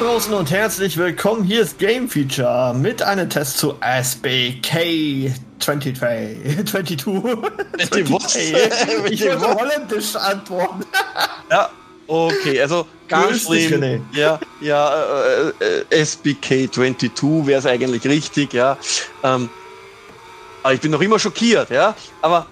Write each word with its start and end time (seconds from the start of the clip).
Draußen 0.00 0.32
und 0.32 0.50
herzlich 0.50 0.96
willkommen. 0.96 1.44
Hier 1.44 1.60
ist 1.60 1.78
Game 1.78 2.08
Feature 2.08 2.72
mit 2.72 3.02
einem 3.02 3.28
Test 3.28 3.58
zu 3.58 3.74
SBK 3.82 5.30
22. 5.58 5.98
22. 6.64 7.06
Mit 7.06 7.94
dem 7.94 8.10
was? 8.10 8.34
Ich 9.10 9.22
wollte 9.22 9.54
holländisch 9.54 10.16
antworten. 10.16 10.86
Ja, 11.50 11.68
okay, 12.06 12.62
also 12.62 12.86
ganz 13.08 13.44
schlimm. 13.44 14.06
Ja, 14.14 14.40
ja, 14.62 15.52
äh, 15.60 15.82
äh, 15.90 16.02
SBK 16.02 16.72
22 16.72 17.46
wäre 17.46 17.58
es 17.58 17.66
eigentlich 17.66 18.04
richtig, 18.06 18.54
ja. 18.54 18.78
Ähm, 19.22 19.50
aber 20.62 20.72
ich 20.72 20.80
bin 20.80 20.92
noch 20.92 21.02
immer 21.02 21.18
schockiert, 21.18 21.68
ja. 21.68 21.94
Aber 22.22 22.46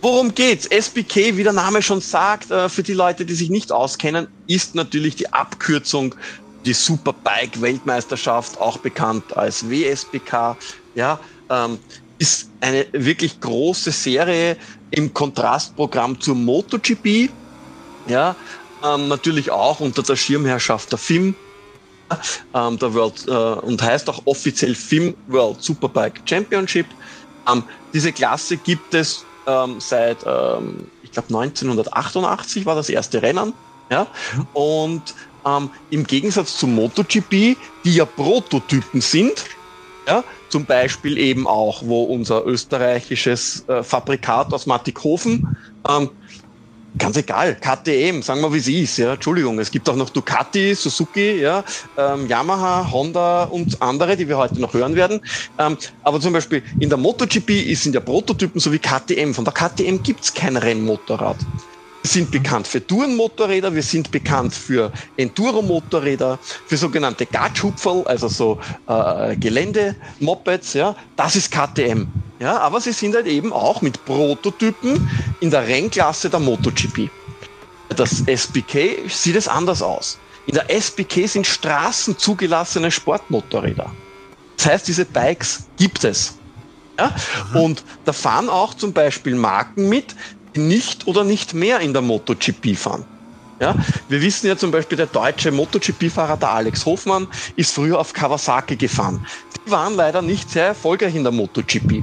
worum 0.00 0.34
geht's? 0.34 0.64
SBK, 0.64 1.36
wie 1.36 1.42
der 1.42 1.52
Name 1.52 1.82
schon 1.82 2.00
sagt, 2.00 2.50
äh, 2.50 2.70
für 2.70 2.82
die 2.82 2.94
Leute, 2.94 3.26
die 3.26 3.34
sich 3.34 3.50
nicht 3.50 3.72
auskennen, 3.72 4.26
ist 4.46 4.74
natürlich 4.74 5.16
die 5.16 5.30
Abkürzung 5.34 6.14
die 6.64 6.72
Superbike 6.72 7.60
Weltmeisterschaft, 7.60 8.58
auch 8.58 8.78
bekannt 8.78 9.36
als 9.36 9.68
WSBK, 9.68 10.56
ja. 10.94 11.20
Ähm, 11.50 11.78
ist 12.18 12.52
eine 12.60 12.86
wirklich 12.92 13.40
große 13.40 13.90
Serie 13.90 14.56
im 14.90 15.12
Kontrastprogramm 15.12 16.20
zur 16.20 16.36
MotoGP, 16.36 17.30
ja, 18.08 18.36
ähm, 18.82 19.08
natürlich 19.08 19.50
auch 19.50 19.80
unter 19.80 20.02
der 20.02 20.16
Schirmherrschaft 20.16 20.92
der 20.92 20.98
FIM, 20.98 21.36
ähm, 22.54 22.78
der 22.78 22.94
World, 22.94 23.26
äh, 23.26 23.30
und 23.30 23.82
heißt 23.82 24.08
auch 24.08 24.22
offiziell 24.26 24.74
FIM 24.74 25.16
World 25.26 25.62
Superbike 25.62 26.22
Championship. 26.24 26.94
Ähm, 27.48 27.64
diese 27.92 28.12
Klasse 28.12 28.58
gibt 28.58 28.94
es 28.94 29.26
ähm, 29.46 29.80
seit, 29.80 30.22
ähm, 30.24 30.90
ich 31.02 31.10
glaube 31.10 31.28
1988 31.28 32.64
war 32.64 32.76
das 32.76 32.88
erste 32.88 33.22
Rennen, 33.22 33.54
ja, 33.90 34.10
und 34.52 35.14
ähm, 35.46 35.70
im 35.88 36.04
Gegensatz 36.04 36.56
zum 36.56 36.74
MotoGP, 36.74 37.30
die 37.84 37.94
ja 37.94 38.04
Prototypen 38.04 39.00
sind, 39.00 39.44
ja, 40.06 40.24
zum 40.48 40.66
Beispiel 40.66 41.18
eben 41.18 41.46
auch, 41.46 41.82
wo 41.84 42.04
unser 42.04 42.44
österreichisches 42.44 43.64
äh, 43.68 43.82
Fabrikat 43.82 44.52
aus 44.52 44.66
Mattighofen, 44.66 45.46
ähm, 45.88 46.10
ganz 46.96 47.16
egal, 47.16 47.56
KTM, 47.56 48.22
sagen 48.22 48.40
wir 48.40 48.52
wie 48.52 48.58
es 48.58 48.68
ist, 48.68 48.98
ja, 48.98 49.14
Entschuldigung, 49.14 49.58
es 49.58 49.70
gibt 49.70 49.88
auch 49.88 49.96
noch 49.96 50.10
Ducati, 50.10 50.74
Suzuki, 50.74 51.40
ja, 51.40 51.64
ähm, 51.96 52.28
Yamaha, 52.28 52.90
Honda 52.90 53.44
und 53.44 53.80
andere, 53.82 54.16
die 54.16 54.28
wir 54.28 54.38
heute 54.38 54.60
noch 54.60 54.74
hören 54.74 54.94
werden. 54.94 55.20
Ähm, 55.58 55.76
aber 56.02 56.20
zum 56.20 56.32
Beispiel 56.32 56.62
in 56.78 56.90
der 56.90 56.98
MotoGP 56.98 57.74
sind 57.74 57.94
ja 57.94 58.00
Prototypen 58.00 58.60
so 58.60 58.72
wie 58.72 58.78
KTM. 58.78 59.32
Von 59.32 59.44
der 59.44 59.54
KTM 59.54 60.02
gibt's 60.02 60.32
kein 60.34 60.56
Rennmotorrad. 60.56 61.46
Wir 62.04 62.10
sind 62.10 62.30
bekannt 62.30 62.68
für 62.68 62.86
Tourenmotorräder, 62.86 63.74
wir 63.74 63.82
sind 63.82 64.10
bekannt 64.10 64.54
für 64.54 64.92
Enduro-Motorräder, 65.16 66.38
für 66.66 66.76
sogenannte 66.76 67.24
Gatschhupferl, 67.24 68.06
also 68.06 68.28
so 68.28 68.60
äh, 68.86 69.34
Gelände-Mopeds, 69.36 70.74
ja, 70.74 70.94
das 71.16 71.34
ist 71.34 71.50
KTM. 71.50 72.06
Ja, 72.40 72.58
aber 72.58 72.82
sie 72.82 72.92
sind 72.92 73.14
halt 73.14 73.26
eben 73.26 73.54
auch 73.54 73.80
mit 73.80 74.04
Prototypen 74.04 75.08
in 75.40 75.50
der 75.50 75.66
Rennklasse 75.66 76.28
der 76.28 76.40
MotoGP. 76.40 77.08
Das 77.88 78.22
SBK 78.26 79.08
sieht 79.08 79.36
es 79.36 79.48
anders 79.48 79.80
aus. 79.80 80.18
In 80.46 80.56
der 80.56 80.70
SBK 80.70 81.26
sind 81.26 81.46
straßenzugelassene 81.46 82.90
Sportmotorräder. 82.90 83.90
Das 84.58 84.66
heißt, 84.66 84.88
diese 84.88 85.06
Bikes 85.06 85.70
gibt 85.78 86.04
es. 86.04 86.34
Ja? 86.98 87.14
Und 87.54 87.82
da 88.04 88.12
fahren 88.12 88.50
auch 88.50 88.74
zum 88.74 88.92
Beispiel 88.92 89.36
Marken 89.36 89.88
mit, 89.88 90.14
nicht 90.56 91.06
oder 91.06 91.24
nicht 91.24 91.54
mehr 91.54 91.80
in 91.80 91.92
der 91.92 92.02
MotoGP 92.02 92.76
fahren. 92.76 93.04
Ja, 93.60 93.76
wir 94.08 94.20
wissen 94.20 94.48
ja 94.48 94.56
zum 94.56 94.72
Beispiel, 94.72 94.96
der 94.96 95.06
deutsche 95.06 95.52
MotoGP-Fahrer, 95.52 96.36
der 96.36 96.50
Alex 96.50 96.84
Hofmann, 96.84 97.28
ist 97.54 97.72
früher 97.72 97.98
auf 98.00 98.12
Kawasaki 98.12 98.76
gefahren. 98.76 99.24
Die 99.66 99.70
waren 99.70 99.94
leider 99.94 100.22
nicht 100.22 100.50
sehr 100.50 100.66
erfolgreich 100.66 101.14
in 101.14 101.22
der 101.22 101.32
MotoGP. 101.32 102.02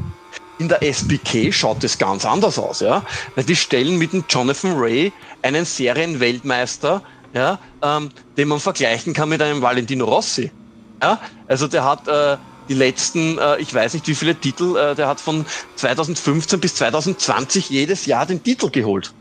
In 0.59 0.69
der 0.69 0.81
SBK 0.81 1.51
schaut 1.51 1.83
es 1.83 1.97
ganz 1.97 2.25
anders 2.25 2.57
aus, 2.57 2.79
ja. 2.79 3.03
Die 3.35 3.55
stellen 3.55 3.97
mit 3.97 4.13
dem 4.13 4.23
Jonathan 4.29 4.73
Ray 4.77 5.11
einen 5.41 5.65
Serienweltmeister, 5.65 7.03
ja, 7.33 7.59
ähm, 7.81 8.11
den 8.37 8.47
man 8.47 8.59
vergleichen 8.59 9.13
kann 9.13 9.29
mit 9.29 9.41
einem 9.41 9.61
Valentino 9.61 10.05
Rossi. 10.05 10.51
Ja, 11.01 11.19
also 11.47 11.67
der 11.67 11.83
hat 11.83 12.07
äh, 12.07 12.37
die 12.69 12.73
letzten, 12.73 13.37
äh, 13.37 13.57
ich 13.59 13.73
weiß 13.73 13.93
nicht 13.93 14.07
wie 14.07 14.15
viele 14.15 14.39
Titel, 14.39 14.77
äh, 14.77 14.95
der 14.95 15.07
hat 15.07 15.21
von 15.21 15.45
2015 15.75 16.59
bis 16.59 16.75
2020 16.75 17.69
jedes 17.69 18.05
Jahr 18.05 18.25
den 18.25 18.43
Titel 18.43 18.69
geholt. 18.69 19.13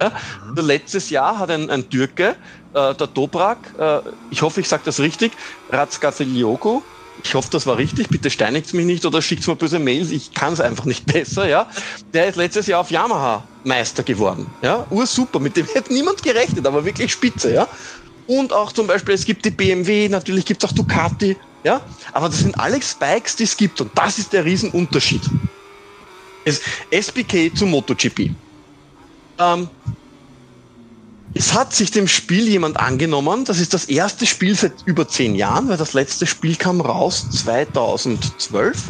Ja? 0.00 0.12
Also 0.48 0.62
letztes 0.66 1.10
Jahr 1.10 1.38
hat 1.38 1.50
ein, 1.50 1.70
ein 1.70 1.88
Türke, 1.88 2.36
äh, 2.72 2.94
der 2.94 3.06
Dobrak, 3.06 3.74
äh, 3.78 4.00
ich 4.30 4.42
hoffe, 4.42 4.60
ich 4.60 4.68
sage 4.68 4.82
das 4.84 5.00
richtig, 5.00 5.36
Razgatelioko, 5.68 6.90
ich 7.22 7.34
hoffe, 7.34 7.50
das 7.50 7.66
war 7.66 7.76
richtig, 7.76 8.08
bitte 8.08 8.30
steinigt 8.30 8.72
mich 8.72 8.86
nicht 8.86 9.04
oder 9.04 9.20
schickt 9.20 9.46
mir 9.46 9.56
böse 9.56 9.78
Mails, 9.78 10.10
ich 10.10 10.32
kann 10.32 10.52
es 10.54 10.60
einfach 10.60 10.84
nicht 10.86 11.06
besser, 11.12 11.46
ja. 11.46 11.68
Der 12.14 12.28
ist 12.28 12.36
letztes 12.36 12.66
Jahr 12.66 12.80
auf 12.80 12.90
Yamaha 12.90 13.50
Meister 13.62 14.02
geworden, 14.04 14.56
ja. 14.62 14.86
Ursuper, 14.90 15.40
mit 15.40 15.56
dem 15.56 15.66
hätte 15.66 15.92
niemand 15.92 16.22
gerechnet, 16.22 16.66
aber 16.66 16.84
wirklich 16.84 17.12
spitze, 17.12 17.52
ja. 17.52 17.68
Und 18.26 18.52
auch 18.52 18.72
zum 18.72 18.86
Beispiel, 18.86 19.14
es 19.14 19.24
gibt 19.24 19.44
die 19.44 19.50
BMW, 19.50 20.08
natürlich 20.08 20.46
gibt 20.46 20.62
es 20.62 20.70
auch 20.70 20.74
Ducati, 20.74 21.36
ja. 21.64 21.80
Aber 22.12 22.28
das 22.28 22.38
sind 22.38 22.58
alles 22.58 22.94
Bikes, 22.94 23.36
die 23.36 23.44
es 23.44 23.56
gibt 23.56 23.80
und 23.80 23.90
das 23.94 24.18
ist 24.18 24.32
der 24.32 24.44
Riesenunterschied. 24.44 25.22
Es, 26.44 26.60
SBK 26.90 27.54
zu 27.54 27.66
MotoGP. 27.66 28.30
Ähm, 29.38 29.68
es 31.34 31.54
hat 31.54 31.72
sich 31.72 31.90
dem 31.90 32.08
Spiel 32.08 32.48
jemand 32.48 32.78
angenommen. 32.78 33.44
Das 33.44 33.60
ist 33.60 33.72
das 33.72 33.84
erste 33.84 34.26
Spiel 34.26 34.54
seit 34.54 34.72
über 34.84 35.06
zehn 35.06 35.34
Jahren, 35.34 35.68
weil 35.68 35.76
das 35.76 35.92
letzte 35.92 36.26
Spiel 36.26 36.56
kam 36.56 36.80
raus 36.80 37.28
2012. 37.30 38.82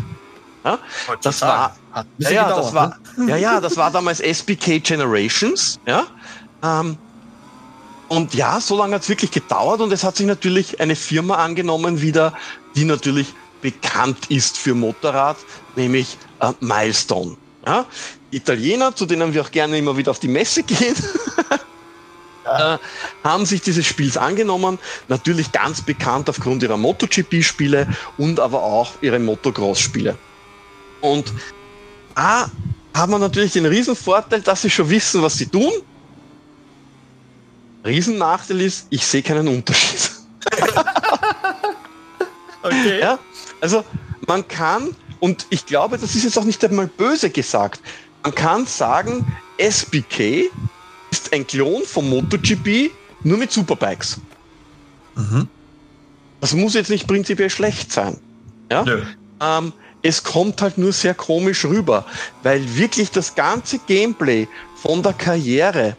Ja, 0.65 0.79
das 1.23 1.41
war, 1.43 1.77
ja, 2.19 2.45
gedauert, 2.45 2.65
das 2.65 2.75
war, 2.75 2.99
ne? 3.17 3.31
ja, 3.31 3.37
ja, 3.37 3.61
das 3.63 3.77
war 3.77 3.91
damals 3.91 4.21
SBK 4.21 4.81
Generations. 4.83 5.79
Ja, 5.87 6.07
ähm, 6.63 6.99
und 8.11 8.35
ja, 8.35 8.61
so 8.61 8.77
lange 8.77 8.97
hat 8.97 9.03
es 9.03 9.09
wirklich 9.09 9.31
gedauert 9.31 9.81
und 9.81 9.93
es 9.93 10.03
hat 10.03 10.17
sich 10.17 10.27
natürlich 10.27 10.81
eine 10.81 10.97
Firma 10.97 11.37
angenommen 11.37 12.03
wieder, 12.03 12.35
die 12.75 12.85
natürlich 12.85 13.29
bekannt 13.63 14.33
ist 14.33 14.59
für 14.59 14.75
Motorrad, 14.75 15.37
nämlich 15.77 16.19
äh, 16.41 16.53
Milestone. 16.59 17.37
Ja? 17.65 17.87
Italiener, 18.33 18.97
zu 18.97 19.07
denen 19.07 19.33
wir 19.33 19.43
auch 19.43 19.53
gerne 19.53 19.79
immer 19.79 19.97
wieder 19.97 20.11
auf 20.11 20.19
die 20.19 20.27
Messe 20.27 20.63
gehen, 20.65 20.97
äh, 22.47 22.79
haben 23.23 23.47
sich 23.47 23.63
dieses 23.63 23.87
Spiels 23.87 24.17
angenommen. 24.17 24.81
Natürlich 25.07 25.53
ganz 25.53 25.81
bekannt 25.81 26.29
aufgrund 26.29 26.65
ihrer 26.65 26.79
MotoGP-Spiele 26.79 27.87
und 28.19 28.41
aber 28.41 28.61
auch 28.61 28.91
ihre 29.03 29.21
Motocross-Spiele. 29.21 30.19
Und 31.01 31.33
da 32.17 32.51
haben 32.93 33.13
wir 33.13 33.21
natürlich 33.21 33.53
den 33.53 33.67
Riesenvorteil, 33.67 34.41
dass 34.41 34.63
sie 34.63 34.71
schon 34.71 34.91
wissen, 34.91 35.23
was 35.23 35.35
sie 35.35 35.47
tun. 35.47 35.71
Riesennachteil 37.85 38.61
ist, 38.61 38.87
ich 38.91 39.07
sehe 39.07 39.23
keinen 39.23 39.49
Unterschied. 39.49 40.11
Okay. 42.63 43.01
Ja? 43.01 43.19
Also 43.61 43.85
man 44.27 44.47
kann, 44.47 44.95
und 45.19 45.47
ich 45.51 45.67
glaube, 45.67 45.99
das 45.99 46.15
ist 46.15 46.25
jetzt 46.25 46.39
auch 46.39 46.45
nicht 46.45 46.65
einmal 46.65 46.87
böse 46.87 47.31
gesagt, 47.31 47.81
man 48.23 48.35
kann 48.35 48.67
sagen, 48.67 49.27
SBK 49.59 50.51
ist 51.11 51.33
ein 51.33 51.47
Klon 51.47 51.83
vom 51.85 52.09
MotoGP, 52.11 52.91
nur 53.23 53.39
mit 53.39 53.51
Superbikes. 53.51 54.19
Mhm. 55.17 55.49
Das 56.41 56.53
muss 56.55 56.75
jetzt 56.75 56.91
nicht 56.91 57.07
prinzipiell 57.07 57.51
schlecht 57.51 57.93
sein. 57.93 58.19
Ja? 58.71 58.85
Nö. 58.85 59.03
Ähm, 59.41 59.73
es 60.03 60.23
kommt 60.23 60.63
halt 60.63 60.79
nur 60.79 60.93
sehr 60.93 61.15
komisch 61.15 61.65
rüber, 61.65 62.07
weil 62.43 62.77
wirklich 62.77 63.11
das 63.11 63.35
ganze 63.35 63.79
Gameplay 63.79 64.49
von 64.77 65.03
der 65.03 65.13
Karriere, 65.13 65.97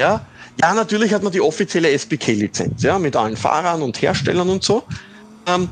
ja, 0.00 0.24
ja, 0.60 0.74
natürlich 0.74 1.14
hat 1.14 1.22
man 1.22 1.32
die 1.32 1.40
offizielle 1.40 1.90
SBK-Lizenz, 1.96 2.82
ja, 2.82 2.98
mit 2.98 3.14
allen 3.16 3.36
Fahrern 3.36 3.82
und 3.82 4.00
Herstellern 4.02 4.48
und 4.50 4.64
so. 4.64 4.82
Ähm, 5.46 5.68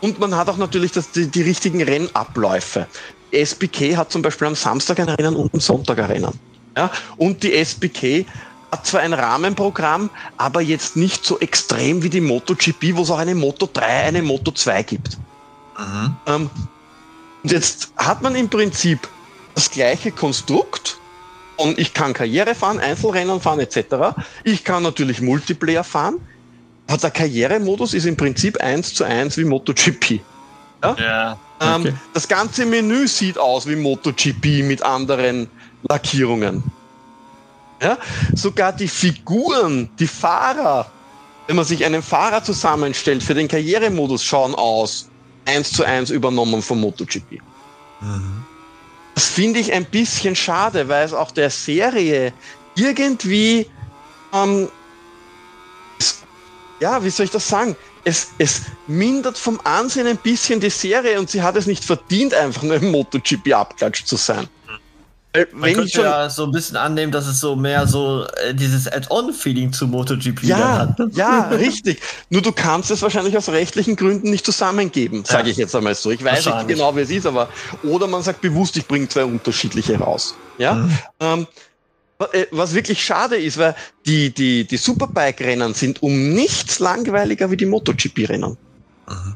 und 0.00 0.18
man 0.18 0.36
hat 0.36 0.48
auch 0.48 0.56
natürlich 0.56 0.92
das, 0.92 1.10
die, 1.10 1.26
die 1.26 1.42
richtigen 1.42 1.82
Rennabläufe. 1.82 2.86
Die 3.32 3.38
SBK 3.44 3.96
hat 3.96 4.12
zum 4.12 4.22
Beispiel 4.22 4.46
am 4.46 4.54
Samstag 4.54 5.00
ein 5.00 5.08
Rennen 5.08 5.34
und 5.34 5.52
am 5.52 5.60
Sonntag 5.60 5.98
ein 5.98 6.04
Rennen. 6.04 6.38
Ja? 6.76 6.90
Und 7.16 7.42
die 7.42 7.54
SBK 7.54 8.26
hat 8.70 8.86
zwar 8.86 9.00
ein 9.00 9.12
Rahmenprogramm, 9.12 10.10
aber 10.36 10.60
jetzt 10.60 10.96
nicht 10.96 11.24
so 11.24 11.38
extrem 11.40 12.02
wie 12.02 12.10
die 12.10 12.20
MotoGP, 12.20 12.94
wo 12.94 13.02
es 13.02 13.10
auch 13.10 13.18
eine 13.18 13.34
Moto 13.34 13.68
3, 13.72 13.82
eine 13.84 14.22
Moto 14.22 14.52
2 14.52 14.82
gibt. 14.82 15.16
Mhm. 15.78 16.16
Ähm, 16.26 16.50
und 17.42 17.52
jetzt 17.52 17.92
hat 17.96 18.22
man 18.22 18.34
im 18.34 18.48
Prinzip 18.48 19.08
das 19.54 19.70
gleiche 19.70 20.12
Konstrukt 20.12 20.97
und 21.58 21.78
ich 21.78 21.92
kann 21.92 22.14
Karriere 22.14 22.54
fahren, 22.54 22.78
Einzelrennen 22.78 23.40
fahren 23.40 23.60
etc. 23.60 24.16
Ich 24.44 24.64
kann 24.64 24.82
natürlich 24.82 25.20
Multiplayer 25.20 25.84
fahren, 25.84 26.20
aber 26.86 26.98
der 26.98 27.10
Karrieremodus 27.10 27.94
ist 27.94 28.06
im 28.06 28.16
Prinzip 28.16 28.58
eins 28.60 28.94
zu 28.94 29.04
eins 29.04 29.36
wie 29.36 29.44
MotoGP. 29.44 30.20
Ja? 30.82 30.96
ja 30.98 31.38
ähm, 31.60 31.80
okay. 31.80 31.88
ähm, 31.88 31.98
das 32.14 32.28
ganze 32.28 32.64
Menü 32.64 33.08
sieht 33.08 33.38
aus 33.38 33.66
wie 33.66 33.76
MotoGP 33.76 34.62
mit 34.62 34.82
anderen 34.82 35.48
Lackierungen. 35.88 36.62
Ja? 37.82 37.98
Sogar 38.34 38.72
die 38.72 38.88
Figuren, 38.88 39.90
die 39.98 40.06
Fahrer, 40.06 40.86
wenn 41.46 41.56
man 41.56 41.64
sich 41.64 41.84
einen 41.84 42.02
Fahrer 42.02 42.44
zusammenstellt 42.44 43.22
für 43.22 43.34
den 43.34 43.48
Karrieremodus, 43.48 44.24
schauen 44.24 44.54
aus 44.54 45.08
eins 45.44 45.72
zu 45.72 45.84
eins 45.84 46.10
übernommen 46.10 46.62
vom 46.62 46.80
MotoGP. 46.80 47.40
Mhm. 48.00 48.44
Das 49.18 49.26
finde 49.26 49.58
ich 49.58 49.72
ein 49.72 49.84
bisschen 49.84 50.36
schade, 50.36 50.86
weil 50.86 51.04
es 51.04 51.12
auch 51.12 51.32
der 51.32 51.50
Serie 51.50 52.32
irgendwie, 52.76 53.68
ähm, 54.32 54.70
es, 55.98 56.20
ja, 56.80 57.02
wie 57.02 57.10
soll 57.10 57.24
ich 57.24 57.32
das 57.32 57.48
sagen? 57.48 57.74
Es, 58.04 58.36
es 58.38 58.66
mindert 58.86 59.36
vom 59.36 59.60
Ansehen 59.64 60.06
ein 60.06 60.18
bisschen 60.18 60.60
die 60.60 60.70
Serie 60.70 61.18
und 61.18 61.28
sie 61.28 61.42
hat 61.42 61.56
es 61.56 61.66
nicht 61.66 61.84
verdient, 61.84 62.32
einfach 62.32 62.62
nur 62.62 62.76
im 62.76 62.92
MotoGP-Abklatsch 62.92 64.04
zu 64.04 64.14
sein. 64.14 64.46
Äh, 65.38 65.46
Man 65.52 65.72
könnte 65.72 65.90
schon, 65.90 66.04
ja 66.04 66.28
so 66.30 66.44
ein 66.44 66.50
bisschen 66.50 66.76
annehmen, 66.76 67.12
dass 67.12 67.26
es 67.26 67.40
so 67.40 67.54
mehr 67.54 67.86
so 67.86 68.26
äh, 68.44 68.54
dieses 68.54 68.90
Add-on-Feeling 68.90 69.72
zu 69.72 69.86
MotoGP 69.86 70.42
ja, 70.44 70.78
hat. 70.78 70.98
Ne? 70.98 71.10
Ja, 71.14 71.48
richtig. 71.50 72.00
Nur 72.30 72.42
du 72.42 72.52
kannst 72.52 72.90
es 72.90 73.02
wahrscheinlich 73.02 73.36
aus 73.36 73.48
rechtlichen 73.48 73.96
Gründen 73.96 74.30
nicht 74.30 74.44
zusammengeben, 74.44 75.24
sage 75.24 75.44
ja. 75.44 75.52
ich 75.52 75.56
jetzt 75.56 75.74
einmal 75.76 75.94
so. 75.94 76.10
Ich 76.10 76.24
weiß 76.24 76.46
nicht 76.46 76.68
genau, 76.68 76.94
wie 76.96 77.00
es 77.00 77.10
ist, 77.10 77.26
aber 77.26 77.48
oder 77.84 78.06
man 78.06 78.22
sagt 78.22 78.40
bewusst, 78.40 78.76
ich 78.76 78.86
bringe 78.86 79.08
zwei 79.08 79.24
unterschiedliche 79.24 79.98
raus. 79.98 80.34
Ja. 80.58 80.74
Mhm. 80.74 80.98
Ähm, 81.20 81.46
äh, 82.32 82.46
was 82.50 82.74
wirklich 82.74 83.04
schade 83.04 83.36
ist, 83.36 83.58
weil 83.58 83.76
die, 84.06 84.34
die, 84.34 84.64
die 84.64 84.76
Superbike-Rennen 84.76 85.74
sind 85.74 86.02
um 86.02 86.34
nichts 86.34 86.80
langweiliger 86.80 87.50
wie 87.50 87.56
die 87.56 87.66
MotoGP-Rennen. 87.66 88.56
Mhm. 89.08 89.34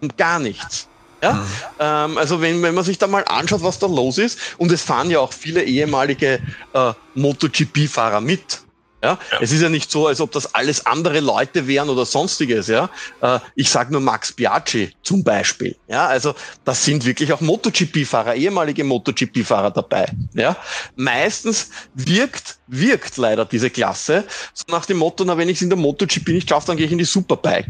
Um 0.00 0.08
gar 0.16 0.38
nichts. 0.38 0.88
Ja? 1.22 1.32
Mhm. 1.32 1.46
Ähm, 1.78 2.18
also 2.18 2.40
wenn, 2.40 2.62
wenn 2.62 2.74
man 2.74 2.84
sich 2.84 2.98
da 2.98 3.06
mal 3.06 3.24
anschaut, 3.24 3.62
was 3.62 3.78
da 3.78 3.86
los 3.86 4.18
ist, 4.18 4.38
und 4.58 4.72
es 4.72 4.82
fahren 4.82 5.10
ja 5.10 5.20
auch 5.20 5.32
viele 5.32 5.62
ehemalige 5.64 6.40
äh, 6.72 6.92
MotoGP-Fahrer 7.14 8.20
mit. 8.20 8.60
Ja? 9.02 9.18
ja? 9.30 9.38
Es 9.40 9.52
ist 9.52 9.60
ja 9.60 9.68
nicht 9.68 9.90
so, 9.90 10.06
als 10.08 10.20
ob 10.20 10.32
das 10.32 10.54
alles 10.54 10.86
andere 10.86 11.20
Leute 11.20 11.66
wären 11.66 11.88
oder 11.88 12.04
sonstiges. 12.04 12.66
Ja? 12.68 12.90
Äh, 13.20 13.38
ich 13.54 13.70
sage 13.70 13.92
nur 13.92 14.00
Max 14.00 14.32
Biaggi 14.32 14.92
zum 15.02 15.22
Beispiel. 15.22 15.76
Ja? 15.88 16.06
Also 16.06 16.34
das 16.64 16.84
sind 16.84 17.04
wirklich 17.04 17.32
auch 17.32 17.40
MotoGP-Fahrer, 17.40 18.34
ehemalige 18.34 18.84
MotoGP-Fahrer 18.84 19.70
dabei. 19.70 20.06
Ja? 20.34 20.56
Meistens 20.96 21.70
wirkt, 21.94 22.58
wirkt 22.66 23.16
leider 23.16 23.44
diese 23.44 23.70
Klasse 23.70 24.24
so 24.52 24.64
nach 24.68 24.86
dem 24.86 24.98
Motto, 24.98 25.24
na 25.24 25.36
wenn 25.36 25.48
ich 25.48 25.56
es 25.56 25.62
in 25.62 25.70
der 25.70 25.78
MotoGP 25.78 26.28
nicht 26.28 26.48
schaffe, 26.48 26.68
dann 26.68 26.76
gehe 26.76 26.86
ich 26.86 26.92
in 26.92 26.98
die 26.98 27.04
Superbike. 27.04 27.68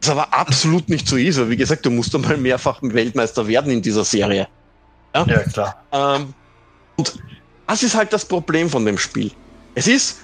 Was 0.00 0.10
aber 0.10 0.32
absolut 0.32 0.88
nicht 0.88 1.06
so 1.06 1.16
ist. 1.16 1.48
Wie 1.48 1.56
gesagt, 1.56 1.84
du 1.84 1.90
musst 1.90 2.14
einmal 2.14 2.36
mehrfach 2.36 2.78
Weltmeister 2.82 3.46
werden 3.46 3.70
in 3.70 3.82
dieser 3.82 4.04
Serie. 4.04 4.48
Ja, 5.14 5.26
ja 5.26 5.38
klar. 5.40 5.82
Ähm, 5.92 6.34
und 6.96 7.18
das 7.66 7.82
ist 7.82 7.94
halt 7.94 8.12
das 8.12 8.24
Problem 8.24 8.70
von 8.70 8.84
dem 8.84 8.98
Spiel. 8.98 9.30
Es 9.74 9.86
ist 9.86 10.18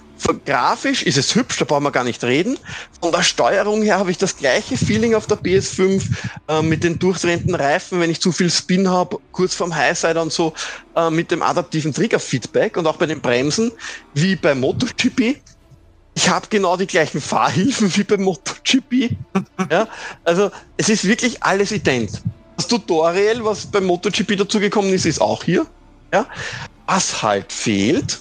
grafisch 0.45 1.03
ist 1.03 1.19
es 1.19 1.35
hübsch, 1.35 1.59
da 1.59 1.65
brauchen 1.65 1.85
wir 1.85 1.91
gar 1.91 2.05
nicht 2.05 2.23
reden. 2.25 2.59
Von 3.01 3.13
der 3.13 3.23
Steuerung 3.23 3.83
her 3.83 3.99
habe 3.99 4.11
ich 4.11 4.19
das 4.19 4.37
gleiche 4.37 4.77
Feeling 4.77 5.15
auf 5.15 5.27
der 5.27 5.39
PS5 5.39 6.03
äh, 6.49 6.63
mit 6.63 6.85
den 6.85 6.99
durchdrehenden 6.99 7.55
Reifen, 7.55 8.01
wenn 8.01 8.11
ich 8.11 8.21
zu 8.21 8.33
viel 8.33 8.51
Spin 8.51 8.89
habe, 8.89 9.19
kurz 9.33 9.55
vorm 9.55 9.75
Highside 9.75 10.21
und 10.21 10.33
so, 10.33 10.53
äh, 10.95 11.11
mit 11.11 11.31
dem 11.31 11.43
adaptiven 11.43 11.93
Trigger-Feedback 11.93 12.77
und 12.77 12.87
auch 12.87 12.97
bei 12.97 13.07
den 13.07 13.21
Bremsen, 13.21 13.73
wie 14.15 14.37
bei 14.37 14.55
MotoGP 14.55 15.41
ich 16.17 16.31
habe 16.31 16.47
genau 16.49 16.77
die 16.79 16.87
gleichen 16.87 17.21
Fahrhilfen 17.21 17.95
wie 17.95 18.03
beim 18.03 18.23
MotoGP. 18.23 19.11
ja, 19.71 19.87
also 20.25 20.51
es 20.79 20.89
ist 20.89 21.05
wirklich 21.07 21.43
alles 21.43 21.71
ident. 21.73 22.23
Das 22.57 22.67
Tutorial, 22.67 23.45
was 23.45 23.67
beim 23.67 23.85
MotoGP 23.85 24.39
dazugekommen 24.39 24.93
ist, 24.95 25.05
ist 25.05 25.21
auch 25.21 25.45
hier. 25.45 25.67
Ja, 26.13 26.27
was 26.87 27.23
halt 27.23 27.53
fehlt, 27.53 28.21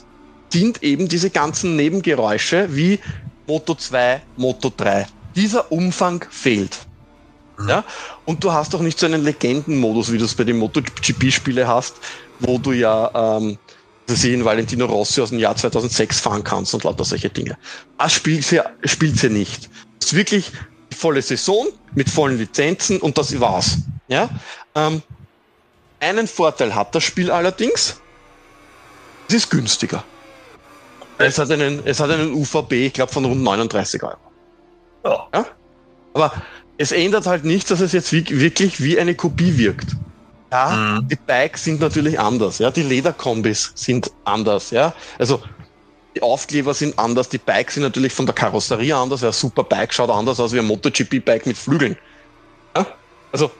sind 0.52 0.84
eben 0.84 1.08
diese 1.08 1.30
ganzen 1.30 1.78
Nebengeräusche 1.78 2.68
wie 2.76 3.00
Moto 3.48 3.76
2, 3.76 4.22
Moto 4.36 4.74
3. 4.76 5.08
Dieser 5.34 5.72
Umfang 5.72 6.26
fehlt. 6.30 6.78
Mhm. 7.58 7.70
Ja, 7.70 7.84
und 8.26 8.44
du 8.44 8.52
hast 8.52 8.76
auch 8.76 8.82
nicht 8.82 9.00
so 9.00 9.06
einen 9.06 9.24
Legendenmodus, 9.24 10.12
wie 10.12 10.18
du 10.18 10.26
es 10.26 10.36
bei 10.36 10.44
den 10.44 10.58
MotoGP-Spiele 10.58 11.66
hast, 11.66 11.96
wo 12.40 12.58
du 12.58 12.74
ja 12.74 13.38
ähm, 13.38 13.58
sie 14.08 14.34
in 14.34 14.46
Valentino 14.46 14.86
Rossi 14.86 15.22
aus 15.22 15.30
dem 15.30 15.40
Jahr 15.40 15.56
2006 15.56 16.20
fahren 16.20 16.44
kannst 16.44 16.74
und 16.74 16.84
lauter 16.84 17.04
solche 17.04 17.30
Dinge. 17.30 17.58
Das 17.98 18.14
spielt 18.14 18.46
sie, 18.46 18.62
spielt 18.84 19.18
sie 19.18 19.30
nicht. 19.30 19.70
Es 20.00 20.08
ist 20.08 20.16
wirklich 20.16 20.52
die 20.92 20.96
volle 20.96 21.22
Saison 21.22 21.68
mit 21.94 22.10
vollen 22.10 22.38
Lizenzen 22.38 23.00
und 23.00 23.18
das 23.18 23.40
war's. 23.40 23.78
Ja? 24.08 24.30
Ähm, 24.76 25.02
einen 26.00 26.28
Vorteil 26.28 26.76
hat 26.76 26.94
das 26.94 27.04
Spiel 27.04 27.32
allerdings. 27.32 28.00
Es 29.28 29.36
ist 29.36 29.50
günstiger. 29.50 30.04
Es 31.18 31.40
hat 31.40 31.50
einen, 31.50 31.82
es 31.86 32.00
hat 32.00 32.12
einen 32.12 32.34
UVB, 32.34 32.74
ich 32.74 32.94
glaube, 32.94 33.12
von 33.12 33.26
rund 33.26 33.42
39 33.42 34.04
Euro. 34.04 34.18
Ja. 35.04 35.28
ja. 35.34 35.46
Aber 36.14 36.34
es 36.78 36.92
ändert 36.92 37.26
halt 37.26 37.46
nichts, 37.46 37.70
dass 37.70 37.80
es 37.80 37.94
jetzt 37.94 38.12
wie, 38.12 38.26
wirklich 38.30 38.82
wie 38.82 39.00
eine 39.00 39.16
Kopie 39.16 39.58
wirkt. 39.58 39.96
Ja, 40.56 41.00
mhm. 41.02 41.08
die 41.10 41.18
Bikes 41.18 41.66
sind 41.66 41.82
natürlich 41.82 42.18
anders. 42.18 42.60
Ja, 42.60 42.72
die 42.72 42.84
Lederkombis 42.84 43.74
sind 43.76 44.10
anders. 44.24 44.72
Ja, 44.72 44.94
also 45.20 45.44
die 46.16 46.22
Aufkleber 46.22 46.74
sind 46.74 46.98
anders. 46.98 47.28
Die 47.28 47.38
Bikes 47.38 47.74
sind 47.74 47.84
natürlich 47.84 48.14
von 48.14 48.26
der 48.26 48.34
Karosserie 48.34 48.96
anders. 48.96 49.20
Ja, 49.20 49.34
super 49.34 49.66
Bike 49.66 49.94
schaut 49.94 50.10
anders 50.10 50.40
aus 50.40 50.54
wie 50.54 50.60
ein 50.60 50.66
MotoGP-Bike 50.66 51.46
mit 51.46 51.58
Flügeln. 51.58 51.98
Ja, 52.74 52.88
also, 53.34 53.52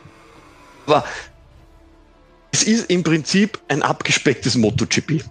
aber 0.86 1.04
es 2.54 2.64
ist 2.64 2.90
im 2.90 3.04
Prinzip 3.04 3.60
ein 3.68 3.84
abgespecktes 3.84 4.56
MotoGP. 4.56 5.22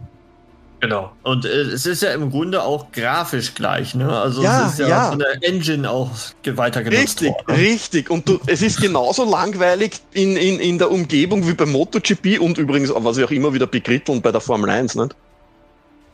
Genau. 0.85 1.13
Und 1.23 1.47
äh, 1.47 1.49
es 1.49 1.87
ist 1.87 2.03
ja 2.03 2.13
im 2.13 2.31
Grunde 2.31 2.63
auch 2.63 2.93
grafisch 2.93 3.55
gleich, 3.55 3.95
ne? 3.95 4.07
Also 4.07 4.43
ja, 4.43 4.67
es 4.67 4.75
ist 4.75 4.81
ja, 4.81 4.89
ja. 4.89 5.09
von 5.09 5.19
der 5.19 5.43
Engine 5.43 5.89
auch 5.89 6.11
weiter 6.45 6.83
genutzt 6.83 7.23
Richtig, 7.23 7.29
worden. 7.31 7.55
richtig. 7.55 8.11
Und 8.11 8.29
du, 8.29 8.39
es 8.47 8.61
ist 8.61 8.83
genauso 8.83 9.25
langweilig 9.25 9.93
in, 10.13 10.37
in, 10.37 10.61
in 10.61 10.77
der 10.77 10.91
Umgebung 10.91 11.49
wie 11.49 11.55
beim 11.55 11.73
MotoGP 11.73 12.39
und 12.39 12.59
übrigens, 12.59 12.93
was 12.95 13.17
wir 13.17 13.25
auch 13.25 13.31
immer 13.31 13.55
wieder 13.55 13.67
bekritteln 13.67 14.21
bei 14.21 14.31
der 14.31 14.43
Formel 14.43 14.69
1, 14.69 14.97
nicht? 14.97 15.17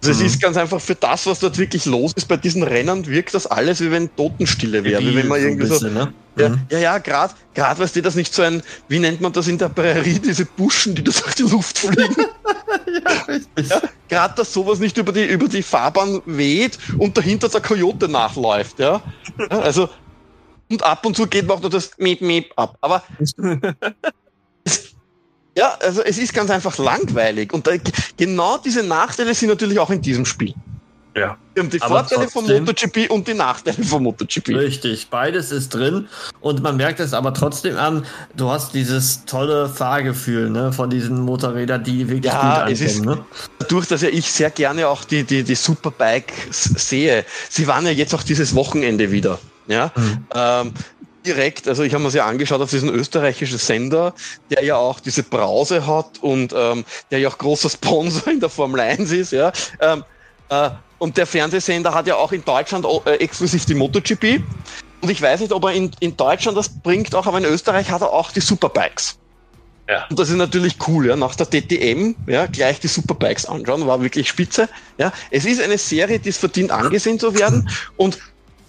Also 0.03 0.21
mhm. 0.21 0.27
es 0.27 0.33
ist 0.35 0.41
ganz 0.41 0.57
einfach 0.57 0.81
für 0.81 0.95
das, 0.95 1.27
was 1.27 1.41
dort 1.41 1.59
wirklich 1.59 1.85
los 1.87 2.13
ist 2.15 2.29
bei 2.29 2.37
diesen 2.37 2.63
Rennen, 2.63 3.09
wirkt 3.09 3.35
das 3.35 3.49
alles 3.49 3.81
wie 3.81 3.91
wenn 3.91 4.15
Totenstille 4.15 4.85
wäre. 4.85 5.03
Wie 5.03 5.17
wenn 5.17 5.27
man 5.27 5.41
irgendwie 5.41 5.67
so. 5.67 5.75
Bisschen, 5.75 5.95
ne? 5.95 6.15
Ja, 6.37 6.49
mhm. 6.51 6.61
ja, 6.71 6.79
ja 6.79 6.99
gerade, 6.99 7.35
gerade, 7.55 7.81
weißt 7.81 7.97
du, 7.97 8.03
das 8.03 8.15
nicht 8.15 8.33
so 8.33 8.43
ein, 8.43 8.63
wie 8.87 9.01
nennt 9.01 9.21
man 9.21 9.33
das 9.33 9.49
in 9.49 9.59
der 9.59 9.69
Prärie, 9.69 10.21
diese 10.21 10.45
Buschen, 10.45 10.95
die 10.95 11.03
durch 11.03 11.21
die 11.35 11.43
Luft 11.43 11.77
fliegen. 11.77 12.15
ja, 12.87 13.63
Ja, 13.63 13.83
gerade, 14.09 14.35
dass 14.37 14.53
sowas 14.53 14.79
nicht 14.79 14.97
über 14.97 15.13
die, 15.13 15.25
über 15.25 15.49
die 15.49 15.63
Fahrbahn 15.63 16.23
weht 16.27 16.79
und 16.99 17.17
dahinter 17.17 17.49
der 17.49 17.61
Coyote 17.61 18.09
nachläuft, 18.09 18.79
ja. 18.79 19.03
ja 19.39 19.47
also, 19.49 19.89
und 20.71 20.83
ab 20.83 21.05
und 21.05 21.17
zu 21.17 21.27
geht 21.27 21.47
man 21.47 21.59
auch 21.59 21.63
nur 21.63 21.71
das 21.71 21.91
Miep 21.99 22.21
Miep 22.21 22.53
ab. 22.57 22.77
Aber 22.81 23.03
Ja, 25.57 25.77
also 25.81 26.03
es 26.03 26.19
ist 26.19 26.33
ganz 26.33 26.51
einfach 26.51 26.79
langweilig. 26.79 27.53
Und 27.53 27.67
da, 27.67 27.73
genau 28.17 28.59
diese 28.59 28.83
Nachteile 28.83 29.35
sind 29.35 29.49
natürlich 29.49 29.79
auch 29.79 29.91
in 29.91 30.01
diesem 30.01 30.25
Spiel. 30.25 30.55
Ja. 31.17 31.37
Wir 31.55 31.65
haben 31.65 31.71
die 31.71 31.79
Vorteile 31.81 32.29
vom 32.29 32.47
MotoGP 32.47 33.11
und 33.11 33.27
die 33.27 33.35
Nachteile 33.35 33.83
vom 33.83 34.05
MotoGP. 34.05 34.51
Richtig, 34.51 35.09
beides 35.11 35.51
ist 35.51 35.71
drin 35.71 36.09
und 36.41 36.63
man 36.63 36.77
merkt 36.77 37.01
es 37.01 37.13
aber 37.13 37.35
trotzdem 37.35 37.77
an, 37.77 38.07
du 38.37 38.49
hast 38.49 38.75
dieses 38.75 39.25
tolle 39.25 39.69
Fahrgefühl 39.69 40.51
ne, 40.51 40.73
von 40.73 40.89
diesen 40.89 41.21
Motorrädern, 41.21 41.83
die 41.83 42.09
wirklich 42.09 42.33
ja, 42.33 42.65
gut 42.65 42.81
ankommen. 42.81 43.05
Ne? 43.05 43.25
Dadurch, 43.59 43.89
dass 43.89 44.03
ja 44.03 44.09
ich 44.09 44.31
sehr 44.31 44.51
gerne 44.51 44.89
auch 44.89 45.05
die, 45.05 45.25
die, 45.25 45.43
die 45.43 45.55
Superbikes 45.57 46.63
sehe, 46.77 47.25
sie 47.49 47.67
waren 47.67 47.85
ja 47.85 47.93
jetzt 47.93 48.15
auch 48.15 48.23
dieses 48.23 48.55
Wochenende 48.55 49.11
wieder. 49.11 49.39
Ja, 49.67 49.93
mhm. 49.97 50.27
ähm, 50.35 50.75
direkt, 51.25 51.69
also 51.69 51.83
ich 51.83 51.93
habe 51.93 52.03
mir 52.03 52.11
ja 52.11 52.27
angeschaut 52.27 52.61
auf 52.61 52.71
diesen 52.71 52.89
österreichischen 52.89 53.59
Sender, 53.59 54.15
der 54.51 54.65
ja 54.65 54.77
auch 54.77 55.01
diese 55.01 55.23
Brause 55.23 55.87
hat 55.87 56.19
und 56.21 56.55
ähm, 56.57 56.85
der 57.11 57.19
ja 57.19 57.29
auch 57.29 57.39
großer 57.39 57.71
Sponsor 57.71 58.33
in 58.33 58.41
der 58.41 58.49
Formel 58.49 58.81
1 58.81 59.13
ist, 59.13 59.33
ja. 59.33 59.53
Ähm, 59.81 60.05
äh, 60.49 60.71
und 61.01 61.17
der 61.17 61.27
Fernsehsender 61.27 61.95
hat 61.95 62.07
ja 62.07 62.17
auch 62.17 62.31
in 62.31 62.45
Deutschland 62.45 62.87
äh, 63.07 63.15
exklusiv 63.15 63.65
die 63.65 63.75
MotoGP. 63.75 64.43
Und 65.01 65.11
ich 65.11 65.21
weiß 65.21 65.41
nicht, 65.41 65.53
ob 65.53 65.65
er 65.65 65.73
in, 65.73 65.91
in 65.99 66.15
Deutschland 66.17 66.57
das 66.59 66.69
bringt 66.69 67.15
auch, 67.15 67.27
aber 67.27 67.39
in 67.39 67.47
Österreich 67.47 67.91
hat 67.91 68.03
er 68.03 68.13
auch 68.13 68.31
die 68.31 68.41
Superbikes. 68.41 69.17
Ja. 69.89 70.07
Und 70.11 70.19
das 70.19 70.29
ist 70.29 70.37
natürlich 70.37 70.77
cool, 70.87 71.07
ja. 71.07 71.17
Nach 71.17 71.35
der 71.35 71.47
DTM, 71.47 72.15
ja, 72.27 72.45
gleich 72.47 72.81
die 72.81 72.87
Superbikes 72.87 73.47
anschauen, 73.47 73.87
war 73.87 74.03
wirklich 74.03 74.29
spitze. 74.29 74.69
Ja. 74.99 75.11
Es 75.31 75.47
ist 75.47 75.63
eine 75.63 75.79
Serie, 75.79 76.19
die 76.19 76.29
es 76.29 76.37
verdient, 76.37 76.71
angesehen 76.71 77.19
zu 77.19 77.35
werden. 77.35 77.71
Und 77.97 78.19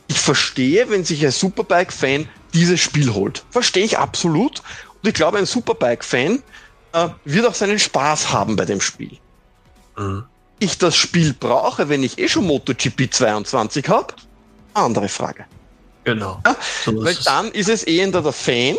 ich 0.07 0.17
verstehe, 0.17 0.89
wenn 0.89 1.03
sich 1.03 1.23
ein 1.25 1.31
Superbike-Fan 1.31 2.29
dieses 2.53 2.79
Spiel 2.79 3.13
holt. 3.13 3.43
Verstehe 3.49 3.83
ich 3.83 3.97
absolut. 3.97 4.63
Und 5.03 5.09
ich 5.09 5.13
glaube, 5.13 5.37
ein 5.37 5.45
Superbike-Fan 5.45 6.41
äh, 6.93 7.09
wird 7.25 7.45
auch 7.45 7.55
seinen 7.55 7.77
Spaß 7.77 8.31
haben 8.31 8.55
bei 8.55 8.63
dem 8.63 8.79
Spiel. 8.79 9.17
Mhm. 9.97 10.23
Ich 10.61 10.77
das 10.77 10.95
Spiel 10.95 11.33
brauche, 11.33 11.89
wenn 11.89 12.03
ich 12.03 12.19
eh 12.19 12.29
schon 12.29 12.45
MotoGP 12.45 13.11
22 13.11 13.89
habe, 13.89 14.13
andere 14.75 15.09
Frage. 15.09 15.45
Genau. 16.03 16.39
Ja, 16.45 16.55
so 16.85 17.03
weil 17.03 17.15
dann 17.25 17.51
ist 17.51 17.67
es 17.67 17.81
eher 17.81 18.11
der 18.11 18.31
Fan, 18.31 18.75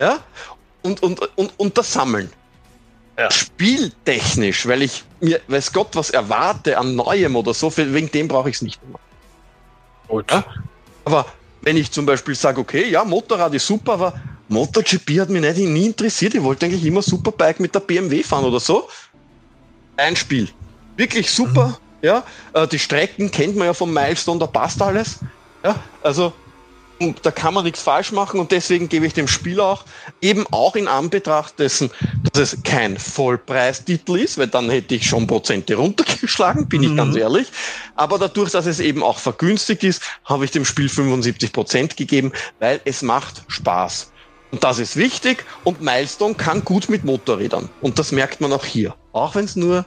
ja, 0.00 0.18
und, 0.82 1.00
und, 1.04 1.20
und, 1.36 1.52
und 1.56 1.78
das 1.78 1.92
Sammeln. 1.92 2.32
Ja. 3.16 3.30
Spieltechnisch, 3.30 4.66
weil 4.66 4.82
ich 4.82 5.04
mir, 5.20 5.40
weiß 5.46 5.72
Gott, 5.72 5.90
was 5.92 6.10
erwarte 6.10 6.78
an 6.78 6.96
Neuem 6.96 7.36
oder 7.36 7.54
so, 7.54 7.74
wegen 7.76 8.10
dem 8.10 8.26
brauche 8.26 8.50
ich 8.50 8.56
es 8.56 8.62
nicht 8.62 8.80
mehr. 8.88 8.98
Gut. 10.08 10.32
Ja? 10.32 10.44
Aber 11.04 11.26
wenn 11.62 11.76
ich 11.76 11.92
zum 11.92 12.06
Beispiel 12.06 12.34
sage, 12.34 12.60
okay, 12.60 12.90
ja, 12.90 13.04
Motorrad 13.04 13.54
ist 13.54 13.68
super, 13.68 13.92
aber 13.92 14.20
MotoGP 14.48 15.20
hat 15.20 15.30
mich 15.30 15.42
nicht, 15.42 15.58
nie 15.58 15.86
interessiert. 15.86 16.34
Ich 16.34 16.42
wollte 16.42 16.66
eigentlich 16.66 16.84
immer 16.84 17.02
Superbike 17.02 17.60
mit 17.60 17.72
der 17.72 17.80
BMW 17.80 18.24
fahren 18.24 18.44
oder 18.44 18.58
so. 18.58 18.88
Ein 19.96 20.16
Spiel. 20.16 20.48
Wirklich 20.96 21.30
super. 21.30 21.68
Mhm. 21.68 21.76
Ja, 22.02 22.22
äh, 22.52 22.66
die 22.68 22.78
Strecken 22.78 23.30
kennt 23.30 23.56
man 23.56 23.66
ja 23.66 23.74
vom 23.74 23.92
Milestone, 23.92 24.38
da 24.38 24.46
passt 24.46 24.82
alles. 24.82 25.20
Ja, 25.64 25.82
also 26.02 26.34
da 27.22 27.30
kann 27.30 27.54
man 27.54 27.64
nichts 27.64 27.82
falsch 27.82 28.12
machen 28.12 28.38
und 28.38 28.52
deswegen 28.52 28.88
gebe 28.88 29.06
ich 29.06 29.14
dem 29.14 29.26
Spiel 29.26 29.60
auch 29.60 29.84
eben 30.20 30.46
auch 30.50 30.76
in 30.76 30.86
Anbetracht 30.86 31.58
dessen, 31.58 31.90
dass 32.32 32.52
es 32.52 32.62
kein 32.62 32.98
Vollpreistitel 32.98 34.16
ist, 34.16 34.38
weil 34.38 34.46
dann 34.46 34.70
hätte 34.70 34.94
ich 34.94 35.06
schon 35.06 35.26
Prozente 35.26 35.74
runtergeschlagen, 35.74 36.68
bin 36.68 36.82
mhm. 36.82 36.90
ich 36.90 36.96
ganz 36.96 37.16
ehrlich. 37.16 37.48
Aber 37.96 38.18
dadurch, 38.18 38.50
dass 38.50 38.66
es 38.66 38.80
eben 38.80 39.02
auch 39.02 39.18
vergünstigt 39.18 39.82
ist, 39.82 40.02
habe 40.24 40.44
ich 40.44 40.50
dem 40.50 40.64
Spiel 40.64 40.88
75 40.88 41.52
Prozent 41.52 41.96
gegeben, 41.96 42.32
weil 42.60 42.80
es 42.84 43.02
macht 43.02 43.42
Spaß. 43.48 44.12
Und 44.54 44.62
das 44.62 44.78
ist 44.78 44.94
wichtig 44.94 45.44
und 45.64 45.80
Milestone 45.80 46.36
kann 46.36 46.64
gut 46.64 46.88
mit 46.88 47.02
Motorrädern. 47.02 47.68
Und 47.80 47.98
das 47.98 48.12
merkt 48.12 48.40
man 48.40 48.52
auch 48.52 48.64
hier. 48.64 48.94
Auch 49.10 49.34
wenn 49.34 49.46
es 49.46 49.56
nur 49.56 49.84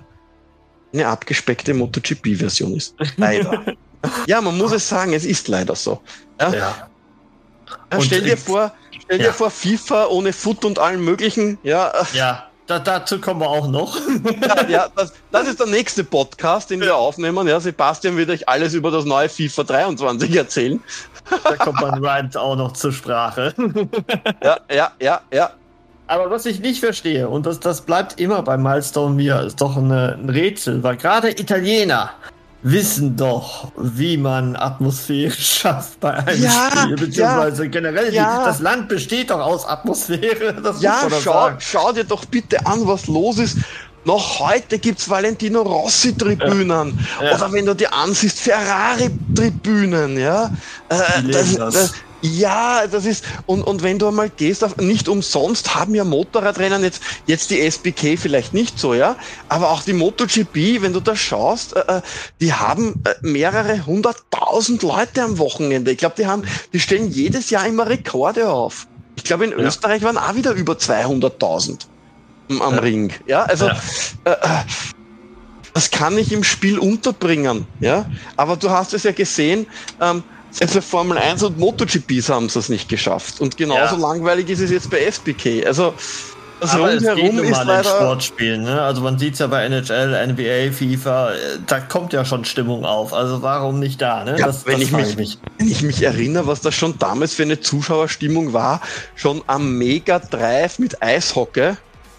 eine 0.91 1.07
abgespeckte 1.07 1.73
MotoGP-Version 1.73 2.75
ist. 2.75 2.93
Leider. 3.15 3.63
ja, 4.27 4.41
man 4.41 4.57
muss 4.57 4.73
es 4.73 4.89
sagen, 4.89 5.13
es 5.13 5.23
ist 5.23 5.47
leider 5.47 5.73
so. 5.73 6.01
Ja. 6.41 6.53
ja. 6.53 6.89
Ja, 7.93 8.01
stell 8.01 8.23
dir 8.23 8.35
vor, 8.35 8.73
stell 9.05 9.21
ja. 9.21 9.27
dir 9.27 9.33
vor, 9.33 9.49
FIFA 9.49 10.07
ohne 10.07 10.33
Foot 10.33 10.65
und 10.65 10.79
allen 10.79 11.01
möglichen, 11.01 11.57
ja. 11.63 11.93
Ja, 12.11 12.47
da, 12.65 12.79
dazu 12.79 13.21
kommen 13.21 13.39
wir 13.39 13.49
auch 13.49 13.69
noch. 13.69 13.97
ja, 14.41 14.67
ja 14.67 14.89
das, 14.93 15.13
das, 15.31 15.47
ist 15.47 15.61
der 15.61 15.67
nächste 15.67 16.03
Podcast, 16.03 16.69
den 16.69 16.81
wir 16.81 16.97
aufnehmen. 16.97 17.47
Ja, 17.47 17.61
Sebastian 17.61 18.17
wird 18.17 18.29
euch 18.29 18.49
alles 18.49 18.73
über 18.73 18.91
das 18.91 19.05
neue 19.05 19.29
FIFA 19.29 19.63
23 19.63 20.35
erzählen. 20.35 20.83
Da 21.43 21.55
kommt 21.55 21.81
mein 21.81 22.03
Rant 22.03 22.37
auch 22.37 22.55
noch 22.55 22.73
zur 22.73 22.91
Sprache. 22.91 23.53
ja, 24.43 24.57
ja, 24.71 24.91
ja, 25.01 25.21
ja. 25.31 25.51
Aber 26.07 26.31
was 26.31 26.45
ich 26.45 26.61
nicht 26.61 26.79
verstehe, 26.79 27.27
und 27.27 27.45
das, 27.45 27.59
das 27.59 27.81
bleibt 27.81 28.19
immer 28.19 28.41
bei 28.41 28.57
Milestone 28.57 29.13
mir, 29.13 29.41
ist 29.41 29.59
doch 29.59 29.75
eine, 29.75 30.13
ein 30.13 30.29
Rätsel, 30.29 30.81
weil 30.81 30.95
gerade 30.95 31.29
Italiener 31.31 32.11
wissen 32.63 33.15
doch, 33.15 33.71
wie 33.77 34.17
man 34.17 34.55
Atmosphäre 34.55 35.31
schafft 35.37 35.99
bei 35.99 36.13
einem 36.13 36.41
ja, 36.41 36.69
Spiel, 36.71 36.95
beziehungsweise 36.95 37.63
ja, 37.63 37.69
generell, 37.69 38.13
ja. 38.13 38.45
das 38.45 38.59
Land 38.59 38.87
besteht 38.87 39.29
doch 39.29 39.39
aus 39.39 39.65
Atmosphäre. 39.65 40.55
ja, 40.79 41.07
schau, 41.21 41.51
schau, 41.59 41.91
dir 41.91 42.03
doch 42.03 42.25
bitte 42.25 42.65
an, 42.65 42.87
was 42.87 43.07
los 43.07 43.37
ist. 43.37 43.57
Noch 44.07 44.39
heute 44.39 44.79
gibt 44.79 44.99
es 44.99 45.09
Valentino 45.09 45.63
Rossi-Tribünen. 45.63 46.97
Ja. 47.21 47.35
Oder 47.35 47.51
wenn 47.51 47.65
du 47.65 47.75
dir 47.75 47.93
ansiehst, 47.93 48.39
Ferrari-Tribünen, 48.39 50.17
ja. 50.17 50.49
Äh, 50.87 51.23
das, 51.29 51.55
das, 51.55 51.93
ja, 52.21 52.87
das 52.87 53.05
ist, 53.05 53.25
und, 53.47 53.63
und 53.63 53.83
wenn 53.83 53.99
du 53.99 54.07
einmal 54.07 54.29
gehst, 54.29 54.63
auf, 54.63 54.77
nicht 54.77 55.09
umsonst 55.09 55.75
haben 55.75 55.93
ja 55.93 56.05
Motorradrennen 56.05 56.83
jetzt, 56.83 57.01
jetzt 57.25 57.49
die 57.49 57.59
SBK 57.59 58.17
vielleicht 58.17 58.53
nicht 58.53 58.79
so, 58.79 58.93
ja, 58.93 59.17
aber 59.49 59.71
auch 59.71 59.83
die 59.83 59.91
MotoGP, 59.91 60.81
wenn 60.81 60.93
du 60.93 61.01
da 61.01 61.13
schaust, 61.13 61.75
äh, 61.75 61.97
äh 61.97 62.01
die 62.39 62.53
haben 62.53 63.03
äh, 63.03 63.13
mehrere 63.19 63.85
hunderttausend 63.85 64.83
Leute 64.83 65.21
am 65.21 65.37
Wochenende. 65.37 65.91
Ich 65.91 65.97
glaube, 65.97 66.15
die 66.17 66.27
haben, 66.27 66.43
die 66.71 66.79
stellen 66.79 67.11
jedes 67.11 67.49
Jahr 67.49 67.67
immer 67.67 67.89
Rekorde 67.89 68.49
auf. 68.49 68.87
Ich 69.17 69.25
glaube, 69.25 69.43
in 69.43 69.51
ja. 69.51 69.57
Österreich 69.57 70.01
waren 70.01 70.17
auch 70.17 70.35
wieder 70.35 70.53
über 70.53 70.75
200.000 70.75 71.87
am 72.49 72.75
ja. 72.75 72.79
Ring. 72.79 73.13
Ja, 73.25 73.43
also, 73.43 73.67
ja. 73.67 73.77
Äh, 74.23 74.31
äh, 74.31 74.35
das 75.73 75.91
kann 75.91 76.17
ich 76.17 76.31
im 76.31 76.43
Spiel 76.43 76.79
unterbringen, 76.79 77.67
ja, 77.79 78.05
aber 78.35 78.55
du 78.55 78.69
hast 78.69 78.93
es 78.93 79.03
ja 79.03 79.11
gesehen, 79.11 79.67
ähm, 80.01 80.23
also 80.59 80.81
Formel 80.81 81.17
1 81.17 81.43
und 81.43 81.59
MotoGPs 81.59 82.29
haben 82.29 82.47
es 82.47 82.69
nicht 82.69 82.89
geschafft. 82.89 83.41
Und 83.41 83.57
genauso 83.57 83.95
ja. 83.95 84.01
langweilig 84.01 84.49
ist 84.49 84.61
es 84.61 84.71
jetzt 84.71 84.89
bei 84.89 85.01
SBK. 85.01 85.67
Also 85.67 85.93
das 86.59 86.73
Aber 86.73 86.91
rundherum 86.91 87.39
ist 87.39 87.63
leider 87.65 87.83
Sportspielen. 87.83 88.63
Ne? 88.63 88.81
Also 88.81 89.01
man 89.01 89.19
sieht 89.19 89.33
es 89.33 89.39
ja 89.39 89.47
bei 89.47 89.65
NHL, 89.65 90.27
NBA, 90.27 90.71
FIFA, 90.71 91.31
da 91.67 91.79
kommt 91.79 92.13
ja 92.13 92.25
schon 92.25 92.45
Stimmung 92.45 92.83
auf. 92.83 93.13
Also 93.13 93.43
warum 93.43 93.79
nicht 93.79 94.01
da? 94.01 94.23
Ne? 94.23 94.39
Ja, 94.39 94.47
das, 94.47 94.65
wenn, 94.65 94.79
das 94.79 94.89
ich 94.89 94.91
mich, 94.91 95.15
mich. 95.17 95.37
wenn 95.59 95.67
ich 95.67 95.83
mich 95.83 96.01
erinnere, 96.01 96.47
was 96.47 96.61
das 96.61 96.73
schon 96.73 96.97
damals 96.97 97.35
für 97.35 97.43
eine 97.43 97.59
Zuschauerstimmung 97.59 98.53
war, 98.53 98.81
schon 99.15 99.43
am 99.45 99.77
Mega 99.77 100.17
Drive 100.17 100.79
mit 100.79 101.01
Eishockey. 101.03 101.73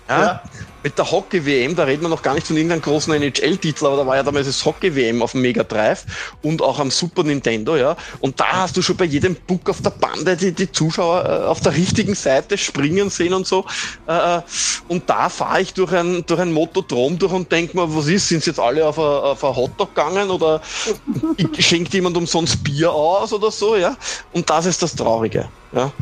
Ja? 0.08 0.22
ja 0.22 0.42
mit 0.82 0.96
der 0.96 1.10
Hockey-WM, 1.10 1.74
da 1.74 1.84
reden 1.84 2.02
wir 2.02 2.08
noch 2.08 2.22
gar 2.22 2.34
nicht 2.34 2.46
von 2.46 2.56
irgendeinem 2.56 2.82
großen 2.82 3.12
NHL-Titel, 3.12 3.86
aber 3.86 3.96
da 3.96 4.06
war 4.06 4.16
ja 4.16 4.22
damals 4.22 4.46
das 4.46 4.64
Hockey-WM 4.64 5.22
auf 5.22 5.32
dem 5.32 5.42
Mega 5.42 5.64
Drive 5.64 6.06
und 6.42 6.62
auch 6.62 6.78
am 6.78 6.90
Super 6.90 7.24
Nintendo, 7.24 7.76
ja. 7.76 7.96
Und 8.20 8.38
da 8.38 8.62
hast 8.62 8.76
du 8.76 8.82
schon 8.82 8.96
bei 8.96 9.04
jedem 9.04 9.34
Book 9.34 9.68
auf 9.68 9.82
der 9.82 9.90
Bande 9.90 10.36
die, 10.36 10.52
die 10.52 10.70
Zuschauer 10.70 11.24
äh, 11.24 11.46
auf 11.46 11.60
der 11.60 11.74
richtigen 11.74 12.14
Seite 12.14 12.56
springen 12.56 13.10
sehen 13.10 13.34
und 13.34 13.46
so. 13.46 13.66
Äh, 14.06 14.36
äh 14.36 14.42
und 14.86 15.10
da 15.10 15.28
fahre 15.28 15.60
ich 15.60 15.74
durch 15.74 15.92
ein, 15.92 16.24
durch 16.26 16.40
ein 16.40 16.52
Motodrom 16.52 17.18
durch 17.18 17.32
und 17.32 17.50
denke 17.50 17.76
mir, 17.76 17.94
was 17.94 18.06
ist, 18.06 18.28
sind 18.28 18.46
jetzt 18.46 18.60
alle 18.60 18.86
auf 18.86 18.98
ein, 18.98 19.04
auf 19.04 19.44
ein 19.44 19.56
Hotdog 19.56 19.94
gegangen 19.94 20.30
oder 20.30 20.62
schenkt 21.58 21.92
jemand 21.92 22.16
umsonst 22.16 22.62
Bier 22.62 22.92
aus 22.92 23.32
oder 23.32 23.50
so, 23.50 23.76
ja. 23.76 23.96
Und 24.32 24.48
das 24.48 24.66
ist 24.66 24.80
das 24.80 24.94
Traurige, 24.94 25.48
ja. 25.72 25.92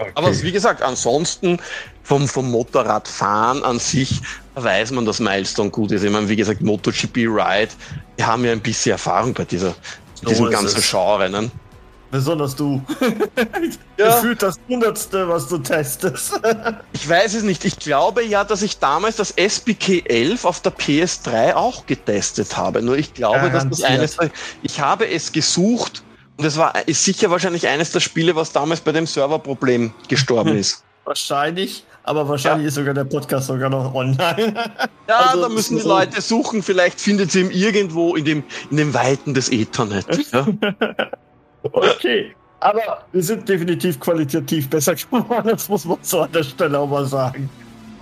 Okay. 0.00 0.12
Aber 0.14 0.42
wie 0.42 0.52
gesagt, 0.52 0.82
ansonsten 0.82 1.58
vom, 2.02 2.26
vom 2.26 2.50
Motorradfahren 2.50 3.62
an 3.62 3.78
sich 3.78 4.20
weiß 4.54 4.92
man, 4.92 5.04
dass 5.04 5.20
Milestone 5.20 5.70
gut 5.70 5.92
ist. 5.92 6.02
Ich 6.02 6.10
meine, 6.10 6.28
wie 6.28 6.36
gesagt, 6.36 6.62
MotoGP 6.62 7.16
Ride, 7.26 7.72
die 8.18 8.24
haben 8.24 8.44
ja 8.44 8.52
ein 8.52 8.60
bisschen 8.60 8.92
Erfahrung 8.92 9.34
bei 9.34 9.44
dieser, 9.44 9.74
so 10.14 10.26
diesem 10.26 10.50
ganzen. 10.50 10.80
Genre. 10.80 11.28
Ne? 11.28 11.50
Besonders 12.10 12.56
du. 12.56 12.82
ja. 13.98 14.16
Gefühlt 14.16 14.42
das 14.42 14.56
Hundertste, 14.68 15.28
was 15.28 15.46
du 15.48 15.58
testest. 15.58 16.40
ich 16.92 17.08
weiß 17.08 17.34
es 17.34 17.42
nicht. 17.42 17.66
Ich 17.66 17.78
glaube 17.78 18.24
ja, 18.24 18.42
dass 18.42 18.62
ich 18.62 18.78
damals 18.78 19.16
das 19.16 19.32
SBK 19.36 20.08
11 20.08 20.44
auf 20.46 20.60
der 20.60 20.72
PS3 20.72 21.54
auch 21.54 21.84
getestet 21.86 22.56
habe. 22.56 22.80
Nur 22.80 22.96
ich 22.96 23.12
glaube, 23.12 23.46
ja, 23.46 23.48
dass 23.50 23.68
das 23.68 23.82
eines. 23.82 24.16
Ich 24.62 24.80
habe 24.80 25.08
es 25.08 25.30
gesucht 25.30 26.02
und 26.40 26.46
es 26.46 26.56
war 26.56 26.72
ist 26.88 27.04
sicher 27.04 27.30
wahrscheinlich 27.30 27.68
eines 27.68 27.92
der 27.92 28.00
Spiele, 28.00 28.34
was 28.34 28.50
damals 28.50 28.80
bei 28.80 28.92
dem 28.92 29.06
Serverproblem 29.06 29.92
gestorben 30.08 30.56
ist. 30.56 30.82
Wahrscheinlich, 31.04 31.84
aber 32.02 32.26
wahrscheinlich 32.26 32.62
ja. 32.62 32.68
ist 32.68 32.76
sogar 32.76 32.94
der 32.94 33.04
Podcast 33.04 33.48
sogar 33.48 33.68
noch 33.68 33.92
online. 33.92 34.54
ja, 35.08 35.16
also, 35.16 35.42
da 35.42 35.48
müssen 35.50 35.76
die 35.76 35.86
Leute 35.86 36.22
suchen. 36.22 36.62
Vielleicht 36.62 36.98
findet 36.98 37.30
sie 37.30 37.42
ihn 37.42 37.50
irgendwo 37.50 38.16
in 38.16 38.24
dem, 38.24 38.42
in 38.70 38.78
den 38.78 38.94
Weiten 38.94 39.34
des 39.34 39.52
Ethernet. 39.52 40.06
Ja? 40.32 40.46
okay. 41.72 42.34
Aber 42.60 43.04
wir 43.12 43.22
sind 43.22 43.46
definitiv 43.46 44.00
qualitativ 44.00 44.70
besser 44.70 44.94
geworden, 44.94 45.48
das 45.50 45.68
muss 45.68 45.84
man 45.84 45.98
so 46.00 46.22
an 46.22 46.32
der 46.32 46.42
Stelle 46.42 46.78
auch 46.78 46.88
mal 46.88 47.04
sagen. 47.04 47.50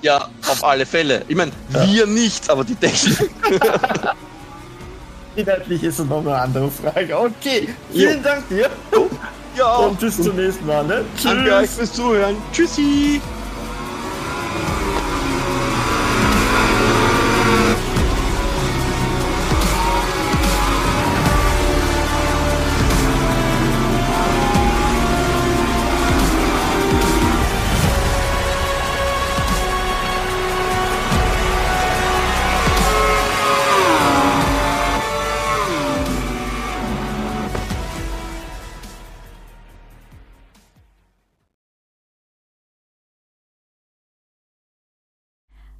Ja, 0.02 0.28
auf 0.48 0.62
alle 0.62 0.86
Fälle. 0.86 1.24
Ich 1.26 1.34
meine, 1.34 1.50
ja. 1.74 1.84
wir 1.84 2.06
nicht, 2.06 2.48
aber 2.48 2.62
die 2.62 2.76
Technik. 2.76 3.30
Inhaltlich 5.38 5.84
ist 5.84 6.00
es 6.00 6.06
noch 6.06 6.18
eine 6.18 6.34
andere 6.34 6.68
Frage. 6.68 7.16
Okay, 7.16 7.68
vielen 7.92 8.16
jo. 8.16 8.22
Dank 8.24 8.48
dir. 8.48 8.68
Ja. 9.56 9.76
Und 9.76 10.00
bis 10.00 10.20
zum 10.20 10.34
nächsten 10.34 10.66
Mal. 10.66 10.84
Ne? 10.84 11.04
Tschüss. 11.16 11.24
Danke 11.24 11.54
euch 11.54 11.70
fürs 11.70 11.92
Zuhören. 11.92 12.36
Tschüssi. 12.52 13.20